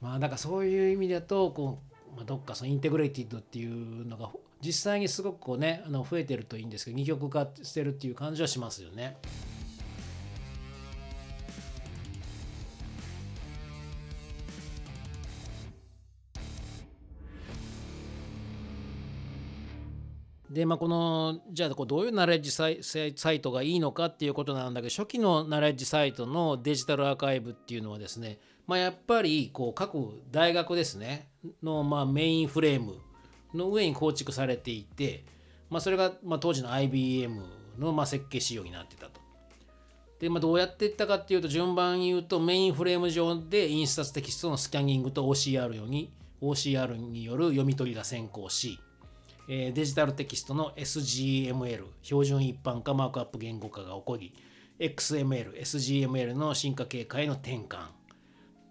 [0.02, 1.80] まあなんかそういう意味だとこ
[2.12, 4.32] う、まあ、どっかそのインテグレイティッドっていうのが
[4.62, 9.18] 実際にすごくこうねあの増えてるといいんですけど二極化してるっていう感じはしますよね。
[20.50, 22.70] でまあこのじゃあこうどういうナレッジサ
[23.32, 29.98] イトがいいのかっていうことなんだけど初期のナレッジサイトのデジタルアーカイブっていうのはですね、まあ、やっぱりこう各
[30.32, 31.30] 大学ですね
[31.62, 32.96] のまあメインフレーム
[33.54, 35.24] の上に構築されていて、
[35.70, 37.42] まあ、それがまあ当時の IBM
[37.78, 39.22] のまあ設計仕様になってたと。
[40.20, 48.80] で、まあ、どうやっていったかっていうと順番に言うとメインフレーム上で印刷テキストのスキャニングと OCR に OCR による読み取りが先行し
[49.52, 54.34] えデジタルテキストの SGML 標準一般化マークアップ言語化が起こり
[54.78, 57.88] XML、SGML の進化形態への転換。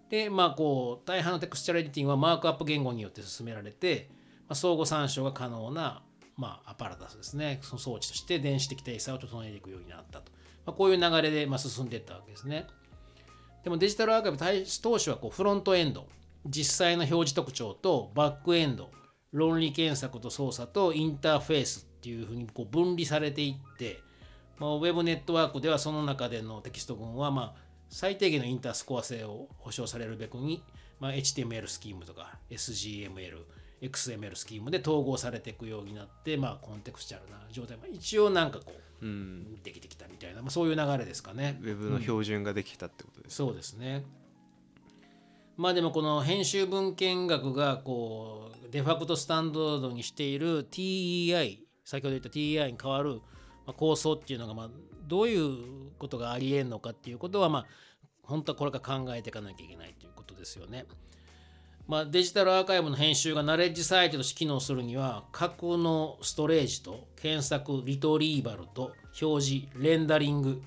[0.09, 4.09] でまあこう大半のテクスチャルエディティングはマークアップ言語によって進められて、
[4.47, 6.01] まあ、相互参照が可能な、
[6.37, 7.59] まあ、アパラタスですね。
[7.61, 10.31] その装置として電子的体裁を整えていくようになったと、
[10.65, 12.65] まあ、こういう流れでま進んでいったわけですね。
[13.65, 14.37] でもデジタルアーカイブ
[14.81, 16.07] 当初はこうフロントエンド
[16.45, 18.89] 実際の表示特徴とバックエンド
[19.31, 23.99] 論理検索と操作とインターフェースっていうふうにこう分離されていって、
[24.57, 30.63] まあ、ウェブネットワークではその中でのテキスト群はまあ最低限のインタースコア性を保証されるべくに、
[30.99, 33.37] まあ、HTML スキームとか SGML、
[33.81, 41.57] XML スキームで統合されていくようになって、まあ、コンテクスチャルな状態、まあ、一応なんかこううんできてきたみたいな、まあ、そういう流れですかね。
[41.61, 44.03] ウェブの標準ができたってことです、そうですね。
[45.59, 53.19] まあでもこの編集文献学がこうデファクトスタンダードにしている TEI 先ほど言った TEI に変わる
[53.75, 54.69] 構想っていうのがまあ
[55.05, 57.65] どういうことがありえんのかっていうことはまあ
[58.23, 60.85] 本当はこれから考えていかなきゃいけないということですよね。
[61.89, 70.61] まあ、デジタルアーカイブの編集がナレッジサイトとして機能するには架空のストレージと検索リトリーバルと表示レンダリング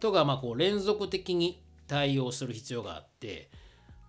[0.00, 3.48] とがまあこう連続的に対応する必要があって、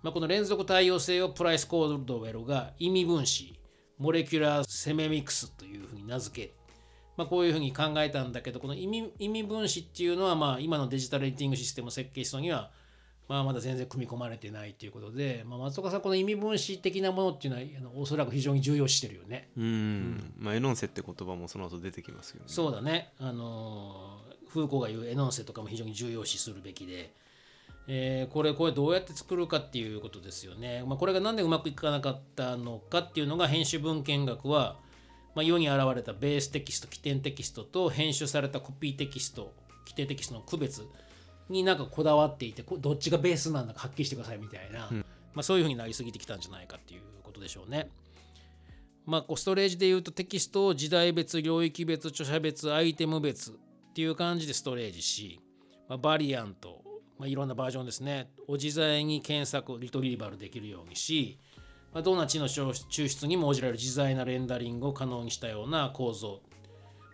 [0.05, 3.59] まあ、この連続対応性をプライス・コードウェルが意味分子
[3.97, 6.53] molecular sememics というふうに名付け、
[7.17, 12.69] まあ、こういうふうに考えたんだけどこの意味意味分子っていうのはまあ今の digital editing system を設計したのには
[13.27, 19.49] まあまだ全然組み込まれてないということで、まあ、松岡さんこの意味分子的なものっていうのはあのおそらく非常に重要視してるよね。
[19.57, 20.33] うん。
[20.37, 22.43] まあ énoncé って言葉もその後出てきますよね。
[22.45, 27.13] そうだね、あのーフーコーが言う énoncé とかも非常に重要視するべきで、
[27.87, 30.83] えーこれこれどうやって作るかっていうことですよね。
[30.87, 34.77] まあ、これがなんでうまくいかなかったのかっていうのが編集文献学は、
[35.35, 39.53] まあ、世に現れたベーステキスト起点テキストと編集されたコピーテキスト
[39.85, 40.87] 規定テキストの区別
[41.49, 44.89] になんかこだわっていてこどっちがベースなんだかはっきりしてくださいみたいな、
[45.33, 47.89] まあ、そういうふうになりすぎてきたんじゃないかっていうことでしょうね。
[49.05, 53.53] まあ、こうストレージでいうとテキストを時代別、領域別、著者別、アイテム別っ
[53.93, 55.39] ていう感じでストレージし、
[55.87, 56.81] まあ、バリアント、
[57.17, 61.39] まあ、いろんなバージョンですね、を自在に検索、リトリーバルできるようにし、
[61.93, 66.41] まあ、どんな知の抽出にも応じられる自在なレンダリングを可能にしたような構造、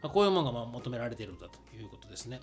[0.02, 2.40] まあ、こういうものがまあ求められているんだということですね。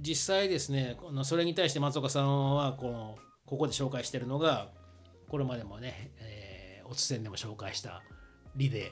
[0.00, 4.70] 実際ですね、このそれに対して松岡さんはこのここで紹介しているのが、
[5.28, 8.02] これまでもね、えー、おつせんでも紹介した
[8.56, 8.90] リで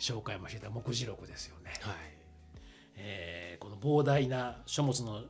[0.00, 1.72] 紹介もしてた目次録ですよね。
[1.82, 1.94] はい
[2.96, 5.22] えーこの膨大な書物の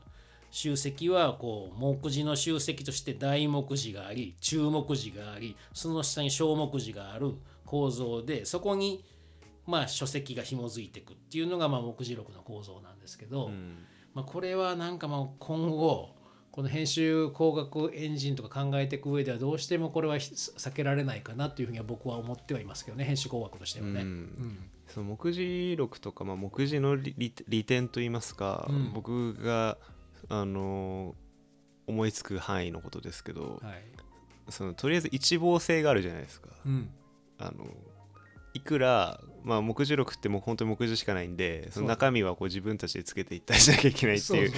[0.52, 7.32] 集積はこう目次の集積として大目次があり中目次がありその下に小目次がある
[7.64, 9.02] 構造でそこに
[9.66, 13.50] まあ書籍が紐づいていくっていうのがまあ目次録の構造なんですけど、
[14.12, 16.10] まあ、これはなんかまあ今後
[16.50, 24.02] この編集工学エンジンとか考えていく上ではどうしてもこれは避けられないかなというふうには僕は思ってはいますけどね編集工学としてはね。
[24.02, 24.70] うん。
[24.86, 28.92] その目次録とか、まあ、目次の利点といいますか、うん。
[28.92, 29.78] 僕が
[30.28, 31.14] あの
[31.86, 33.82] 思いつく範囲のことですけど、はい。
[34.48, 36.48] そのとりあえず一望性があるじゃないですか。
[36.66, 36.90] うん。
[37.38, 37.66] あの
[38.54, 44.52] いくら、まあ、目次録ってもう本当に目次しかないんでその中身はこう自分たちでつけていったりしなきゃいけないっていう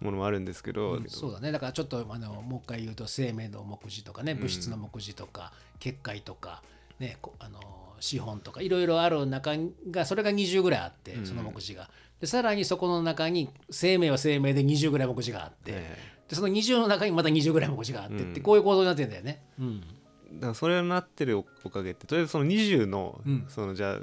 [0.00, 1.52] ものもあるんですけど、そうだね。
[1.52, 6.62] だからちょっとあのもう一回言うと生命の目次とかね物質の目次とか、結界とか、
[6.98, 7.60] ね、こあの
[8.00, 9.52] 資本とかいろいろある中
[9.90, 11.88] がそれが20ぐらいあってその目次が。
[12.20, 18.42] でさらにそこの中に生命は生命で20ぐらい目次があって、えでその20の中にまた20ぐらい目次があってって、うん。
[18.42, 19.42] こういう構造になってるんだよね。
[19.58, 19.82] うん。
[20.30, 23.44] えだからそれになってるおかげってとりあえずその20の,、うん。
[23.48, 23.98] そのじゃあ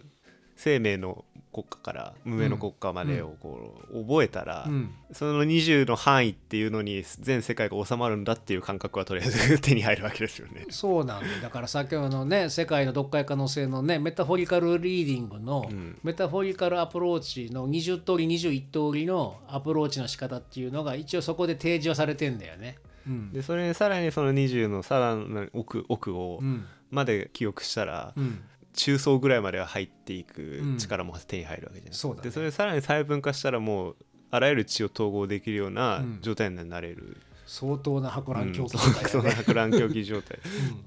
[0.55, 1.23] 生命の
[1.55, 4.93] 国家から無名の国家までをこう覚えたら、うん。
[5.13, 10.65] その20の範囲っていうのに全世界が収まるんだっていう感覚はとりあえず手に入るわけですよね。
[10.69, 11.33] そうなんだ。
[11.33, 15.97] よだから先ほどのね世界の読解可能性のね metaphorical reading の、ん。
[16.03, 22.79] metaphorical approach の20通り21通りのアプローチの仕方っていうのが一応そこで提示はされてんだよね。
[23.07, 23.31] うん。
[23.31, 26.65] でそれにさらにその20のさらなる奥奥をうん。
[26.91, 28.43] まで記憶したら、うん
[28.75, 31.89] 中層ぐらいまでは入っていくうん力も手に入るわけじゃない。
[31.89, 32.29] ですか、そうだね。
[32.29, 33.95] でそれでさらに細分化したらもう
[34.31, 36.19] あらゆる血を統合できるようなうん。
[36.21, 39.29] 状態になれる、相当な博覧狂気うん状態そだね。
[39.31, 40.39] う博覧狂気状態。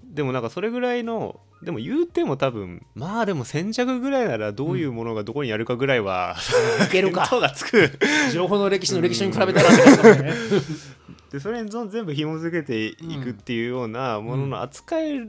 [0.04, 6.36] でもなんかそれぐらいのでも言うても多分まあでも先着ぐらいならどういうものがどこにあるかぐらいは、
[6.80, 6.86] うん。
[6.86, 7.28] いけるか。
[7.40, 7.90] がつく。
[8.32, 9.70] 情報の歴史の歴史に比べたら
[10.16, 10.34] ね。
[11.32, 15.28] でそれに全部紐付けていくっていうようなものの扱い、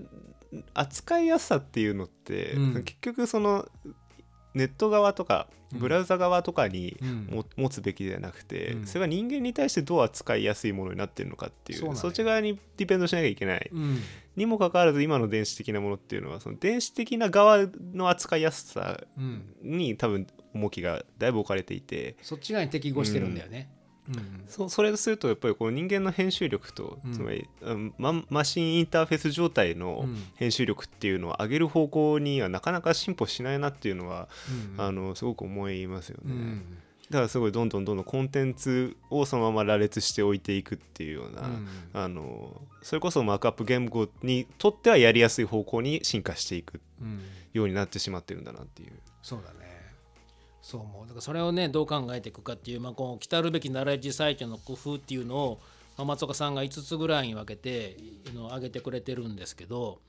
[0.74, 2.84] 扱いやすさっていうのって、うん。
[2.84, 3.68] 結局その
[4.54, 5.80] ネット側とかうん。
[5.80, 7.26] ブラウザ側とかにうん。
[7.32, 8.88] も、持つべきではなくて、うん。
[8.88, 14.00] それが人間に対してどう扱いやすいものになってるのかっていうそっち側にディペンドしなきゃいけない、うん。
[14.36, 23.70] にもかかわらず今の電子的なものっていうのはその電子的な側の扱いやすさうんに多分重きがだいぶ置かれていてそっち側に適合してるんだよね、
[24.10, 27.14] うんそそれとするとやっぱりこの人間の編集力と、うん。
[27.14, 30.18] つまりうんママシンインターフェース状態のうん。
[30.36, 34.28] 編集力っていうのを上げる方向にはなかなか進歩しないなっていうのは、
[34.78, 36.34] うんあのすごく思いますよね。
[36.34, 36.64] うん
[37.10, 47.22] だからすごいどんどんどんどんコンテンツをそのまま羅列しておいていくっていうような、うんあのそれこそマークアップ言語にとってはやりやすい方向に進化していくうん。
[47.52, 48.92] ようになってしまってるんだなっていう。
[49.24, 49.69] そうだね
[50.70, 51.02] そう思う。
[51.02, 55.60] だからそれをねどう考えていくかっていう、まあ、この来るべきナレッジサイトの工夫っていうのを、
[55.98, 57.98] まあ、松岡さんが5つぐらいに分けて
[58.30, 60.00] あの挙げてくれてるんですけど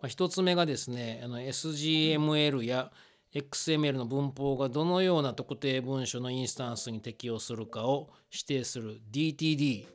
[0.00, 2.90] まあ、1つ目がですねあの SGML や
[3.34, 9.86] XML の文法がどのような特定文書のインスタンスに適用するかを指定する DTD、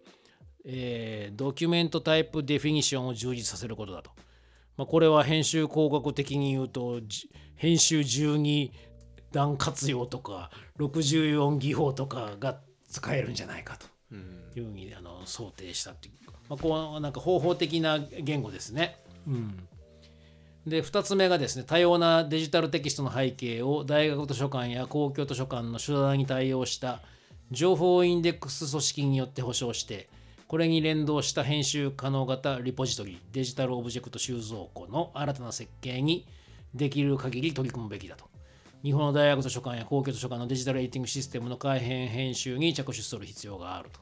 [0.65, 4.12] えードキュメントタイプデフィニションを充実させることだと。
[4.76, 8.71] まあ、これは編集工学的に言うとじ編集12
[9.32, 16.13] 段活用とか64技法とかが使えるんじゃないかというふうにあの想定したっていう、
[16.47, 19.00] まあ、こうなんか方法的な言語ですね。
[19.28, 19.67] うん
[20.67, 27.01] で2つ目がですね多様なデジタルテキストの背景を大学図書館や公共図書館の手段に対応した
[27.51, 30.10] 情報インデックス組織によって保証して
[30.49, 36.27] これに連動した編集可能型リポジトリデジタルオブジェクト収蔵庫の新たな設計に
[36.75, 38.25] できる限り取り組むべきだと。
[38.84, 43.99] 日本の大学図書館や公共図書館の digital editing system の改変編集に着手する必要があると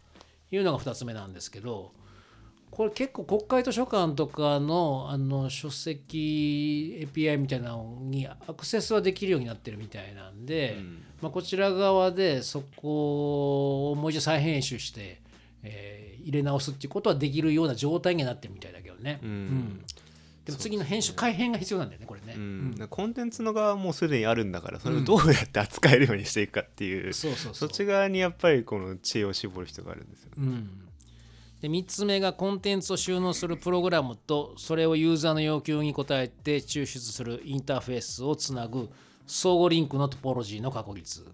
[0.54, 1.92] いうのが2つ目なんですけど
[2.72, 10.78] これ結構国会図書館とかのあの書籍 API みたいなのにアクセスはできるようになってるみたいなんで、
[11.22, 15.22] まあ、こちら側でそこをもう一度再編集して、
[15.64, 19.20] えー入れ直すっていうことはできるような状態にはなってるみたいだけどね。
[19.22, 19.86] うん。
[20.44, 22.34] でも次の編集改編が必要なんだよねこれね。
[22.36, 22.72] うん。
[22.72, 27.54] だからコンテンツの側はもうすでにあるんだからそれをどうやって扱えるようにしていくかっていう、そうそうそう。
[27.54, 30.34] そっち側にやっぱりこの知恵を絞る必要があるんですよね。
[30.40, 30.85] うん、
[31.62, 38.90] で3つ目がコンテンツを収納するプログラムとそれをユーザーの要求に応えて抽出するインターフェースをつなぐ
[39.26, 41.26] 相互リンクのトポロジーの確立、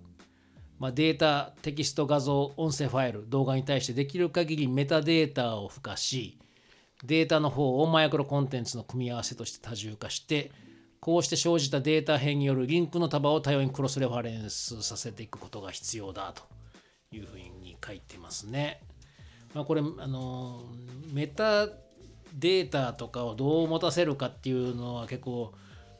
[0.79, 6.37] まあ、データテキスト画像音声ファイル動画に対してできる限りメタデータを付加し
[7.03, 10.51] データの方をマイクロコンテンツの組み合わせとして多重化して
[11.01, 16.43] こうして生じたデータ変によるリンクの束を多様にクロスレファレンスさせていくことが必要だと
[17.11, 18.81] いうふうに書いてますね。
[19.53, 20.61] まあ、これあの
[21.11, 21.67] メタ
[22.33, 25.53] データとかをどう持たせるかっていうのは結構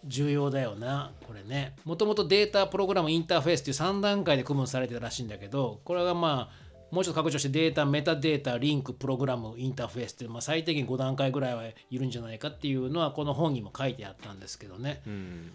[0.06, 1.76] 重要だよなこれね。
[1.84, 15.02] もともとデータプログラムインターフェースっていう3段階で区分されてたらしいんだけどこれがまあもうちょっと拡張してデータメタデータリンクプログラムインターフェースっていう、まあ、最低限5段階ぐらいはいるんじゃないかっていうのはこの本にも書いてあったんですけどね。
[15.08, 15.52] うん。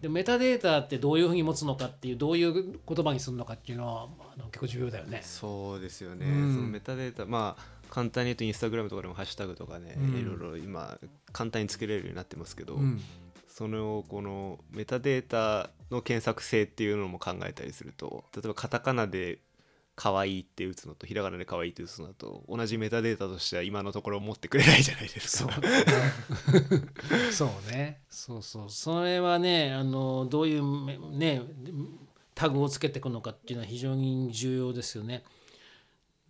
[0.00, 2.52] でメタデータってどういうふうに持つのかっていうどういう
[2.86, 5.20] 言葉にするのかっていうのはあの結構重要だよね。
[5.22, 6.54] そうですよね、うん。
[6.54, 10.18] そのメタデータまあ簡単に言うとインスタグラムとかでもハッシュタグとかね、うん。
[10.18, 10.98] いろいろ今
[11.32, 13.00] 簡単につけれるようになってますけど、うん。
[13.48, 19.40] そのこのメタデータの検索性っていうのも考えたりすると例えばカタカナで
[20.00, 25.60] 可愛いって打つのとひらがなで可愛いって打つのだと同じメタデータとしては今のところ持ってくれないじゃないですそうか。
[27.30, 31.42] そう ねそうそうそれはねあのどういうめね
[32.34, 35.22] タグをつけていくのかっていうのは非常に重要ですよね。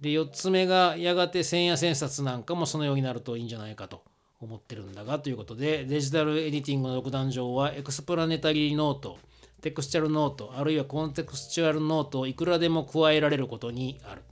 [0.01, 4.03] で4つ目がやがて千夜千冊なんかもそのようになるといいんじゃないかと
[4.41, 9.19] 思ってるんだがということで digital editing の独壇場は explanatory note
[9.61, 14.23] textual note あるいは contextual note をいくらでも加えられることにある。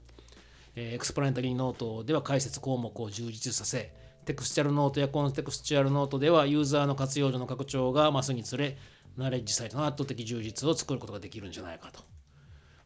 [0.75, 3.91] explanatory note では解説項目を充実させ、
[4.25, 8.77] textual note や contextual note ではユーザーの活用度の拡張が増すにつれ、
[9.17, 11.99] knowledge site の圧倒的充実を作ることができるんじゃないかと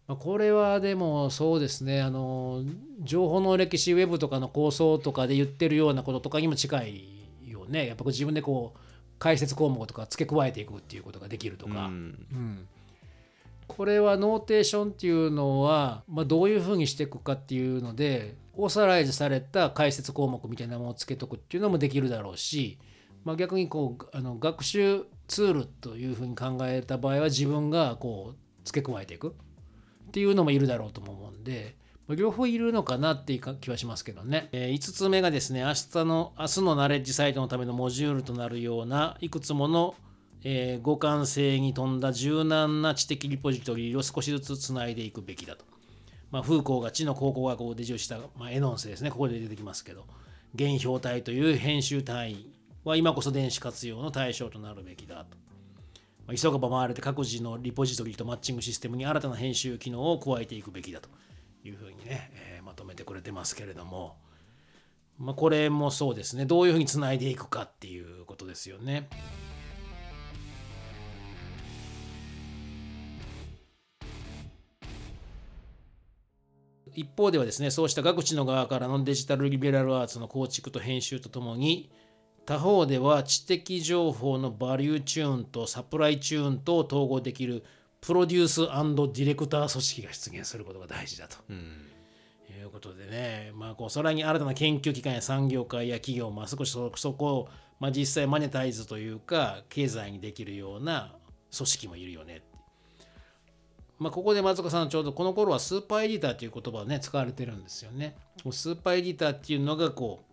[0.08, 2.64] ま、これはでもそうですねあの
[3.02, 7.06] 情報の歴史ウェブとかの構想とかで言ってるようなこととかにも近い
[7.48, 8.80] よねやっぱ自分でこう
[9.24, 12.68] 解説項目とか付け加えていくっていうことができるとか、うんうん
[13.66, 22.78] これは notation っていうのは、まあ、どういうふうにしていくかっていうのでオーサライズされた解説項目みたいなものをつけとくっていうのもできるだろうし、
[23.24, 29.32] まあ、逆にこうあの学習ツールというふうに考えた場合は自分がこう付け加えていくっ
[30.12, 31.82] ていうのもいるだろうとも思うんで。
[32.10, 34.50] 両方いるのかなっていう気はしますけどね。
[34.52, 39.96] え5つ目がですね、明日の、明日のナレッジサイトのためのモジュールとなるようないくつもの
[40.44, 45.66] えー互換性に富んだ柔軟な知的リポジトリを少しずつつないでいくべきだと。
[46.32, 50.06] まあ、フーコーが知の考古学をデジュした、まあ、エノンスですね、ここで出てきますけど、
[50.58, 52.50] 原表体という編集単位
[52.84, 55.38] は今こそ電子活用の対象となるべきだと。
[56.36, 61.10] 急がば回れて各自のリポジトリとマッチングシステムに新たな編集機能を加えていくべきだと
[61.64, 64.18] いうふうにね、えーまとめてくれてますけれども、
[65.18, 69.08] まあ、これもそうですね、どういうふうにつないでいくかっていうことですよね。
[76.96, 81.92] 一方ではですねそうした学知の側からのデジタルリベラルアーツの構築と編集とともに
[82.46, 87.64] 他方では知的情報のバリューチューンとサプライチューンと統合できる
[88.06, 91.38] プロデュースディレクター組織が出現することが大事だと。
[91.50, 91.90] うん。
[92.62, 97.50] いうことでね、まあ、こうそれに新たな研究機関や産業界や企業も少しそそこを、
[97.80, 101.14] まあ、実際マネタイズというか経済にできるような
[101.56, 102.42] 組織もいるよね
[104.00, 108.18] まあ、ここで松岡さんちょうどこの頃はスーパーエディターという言葉をね使われてるんですよね。
[108.52, 110.26] スーパーエディターっていうのがこ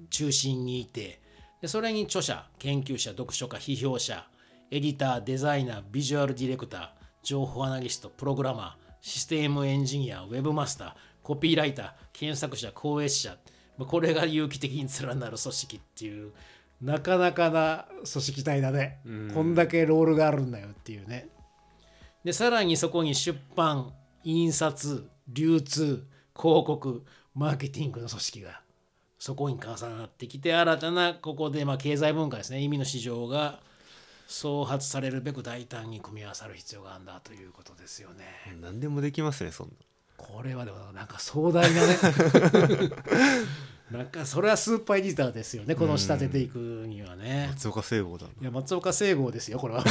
[0.00, 1.20] う中心にいて
[1.60, 4.26] でそれに著者研究者読書家批評者
[4.70, 6.88] エディターデザイナービジュアルディレクター
[7.22, 10.92] 情報アナリストプログラマーシステムエンジニアウェブマスター
[11.22, 13.38] コピーライター検索者講演者
[13.78, 16.32] まあこれが有機的に連なる組織っていう
[16.82, 19.30] なかなかな組織体だね、うん。
[19.34, 21.28] こんだけロールがあるんだよっていうね。
[22.22, 26.06] でさらにそこに出版印刷流通
[26.38, 27.04] 広告
[27.34, 28.60] マーケティングの組織が
[29.18, 32.60] そこに重なってきて新たなここでまあ経済文化ですね。
[32.60, 33.60] 意味の市場が
[34.28, 38.26] 創発されるべく大胆に組み合わさる必要があるんだということですよね。
[38.60, 39.72] 何でもできますねそんな。
[40.18, 41.96] これはでもなんか壮大なね。
[43.90, 47.46] なんかそれはスーパーエディターですよねこの仕立てていくにはね。
[47.52, 49.82] 松岡聖吾だいや松岡聖吾ですよこれは。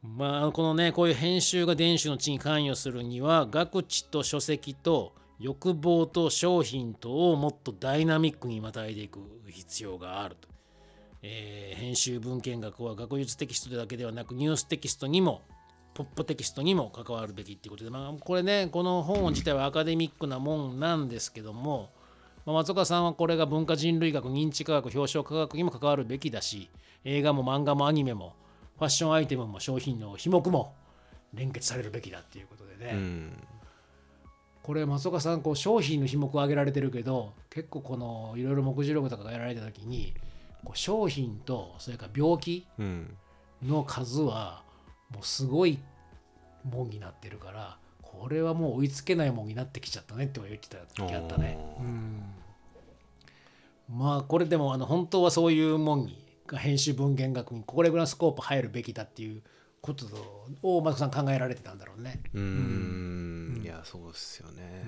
[0.00, 10.53] まあこのねこういう編集が電子の知に関与するには学知と書籍と欲望と商品とをもっとダイナミックにまたいでいく必要があると、
[11.26, 15.42] えー編集文献学は学術テキストだけではなくニューステキストにも
[15.92, 21.90] ポップテキストにも関わるべきっていうことで、まあ、これねこの本自体はアカデミックなもんなんですけども、
[22.46, 26.70] まあ松岡さんはこれが文化人類学認知科学表彰科学にも関わるべきだし
[27.04, 28.34] 映画も漫画もアニメも
[28.78, 30.74] ファッションアイテムも商品の費目も
[31.32, 33.32] 連結されるべきだっていうことでね、うん
[34.62, 40.14] これ松岡さんこう商品の費目を挙げられてるけど結構このいろいろ目次録とかがやられた時に
[40.64, 43.16] こう商品とそれから病気うん
[43.62, 44.62] の数は
[45.10, 45.78] もうすごい
[46.64, 51.58] もんになってるからこれはもう追いつけないもんになってきちゃったねって言ってた時あったね。
[51.80, 52.22] うん。
[53.88, 59.42] まあこれでもあの本当はそういうもんに編集文献学にこれぐらいのスコープ入るべきだっていう
[59.80, 60.06] こと
[60.62, 62.22] を松岡さん考えられてたんだろうね。
[62.32, 63.62] うーん。
[63.62, 64.84] いやそうですよね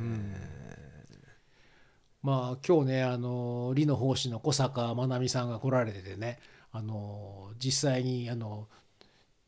[2.22, 6.38] まあ今日ねあの理の奉仕の小坂真奈美さんが来られててね
[6.72, 8.68] あの実際にあの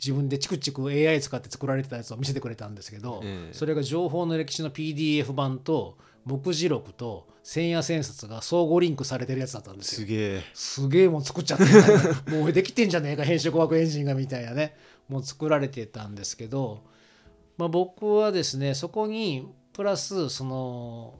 [0.02, 3.52] 自分でチクチク AI 使って作られてたやつを見せてくれたんですけど、ええ。
[3.52, 10.00] それが情報の歴史の PDF 版と目次録と千夜千冊が相互リンクされてるやつだったんですよ。
[10.00, 10.42] すげえ。
[10.54, 11.64] すげえもん作っちゃって
[12.30, 14.76] もうできてんじゃねえか編集工学エンジンがみたいなね。
[15.08, 16.84] もう作られてたんですけど、
[17.56, 21.14] まあ、僕はですねそこにプラスその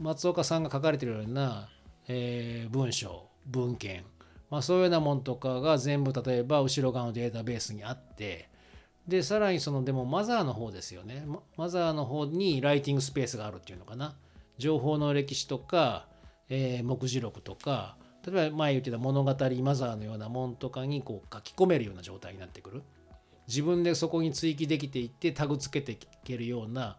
[0.00, 1.68] 松岡さんが書かれてるような、
[2.08, 4.04] えー文章文献、
[4.50, 8.48] まあ、そういうようなもんとかが全部例えば後ろ側のデータベースにあって。
[9.06, 11.26] でさらにそのでもマザーの方ですよね。
[11.56, 14.14] マザーの方にライティングスペースがあるっていうのかな。
[14.56, 16.06] 情報の歴史とか、
[16.48, 17.96] えー目次録とか。
[18.26, 19.30] 例えば前言ってた物語
[19.62, 22.82] マザーのようなもんとかにこう書き込めるような状態になってくる。
[23.48, 26.96] 自分でそこに追記できていってタグつけていけるような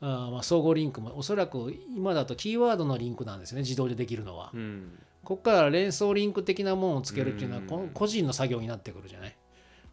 [0.00, 4.50] あーまあ相互リンクもおそらく今だとキーワードのリンクなんですね自動でできるのは。
[4.54, 9.36] うんここから連想リンク的なものをつけるっていうのはうんこ個人の作業になってくるじゃない？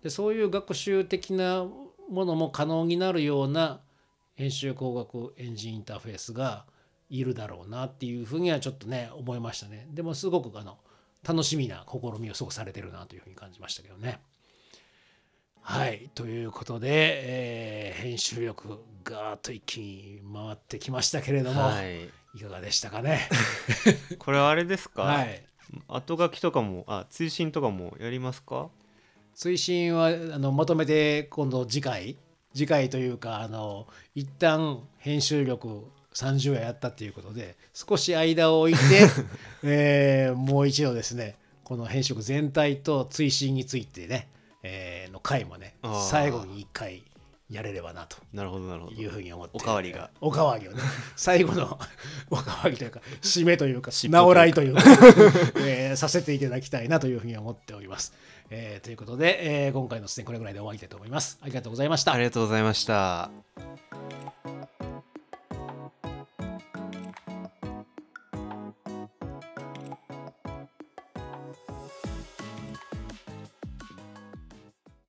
[0.03, 1.65] でそういう学習的な
[2.09, 3.79] ものも可能になるような
[4.35, 6.65] 編集工学エンジンインターフェースが
[7.09, 10.77] いるだろうなっていうふうにはちょっとね思いましたねでもすごくあの
[11.27, 14.19] 楽しみな試みをすごくされてるなというふうに感じましたけどね。
[15.61, 22.05] はいということで、えー編集力ガーッと一気に回ってきましたけれども、はい。
[22.05, 23.29] い、かがでしたかね？
[24.19, 25.43] これはあれですか、はい。
[25.87, 28.69] 後書きとかもあ追伸とかもやりますか？
[29.35, 32.17] 推進はあのまとめて今度次回
[32.53, 38.79] 次回というかあの一旦編集力30話やったっていうことで少し間を置いて、
[39.63, 44.27] えーもう一度ですねこの編集力全体と追伸についてね、
[44.61, 45.75] えーの回もね
[46.09, 47.03] 最後に一回
[47.53, 48.95] やれればなとなるほどなるほど。
[48.95, 50.09] いうふうに思っておかわりが。
[50.21, 50.81] おかわりをね
[51.15, 51.79] 最後の
[52.31, 54.23] おかわりというか締めというか 尻尾というか。
[54.23, 54.81] 直らいというか、
[55.57, 58.13] えーさせていただきたいなというふうに思っております、
[58.49, 61.37] えーということで、えー今回の出演これぐらいで終わりたいと思います。
[61.41, 62.13] ありがとうございました。
[62.13, 63.29] ありがとうございました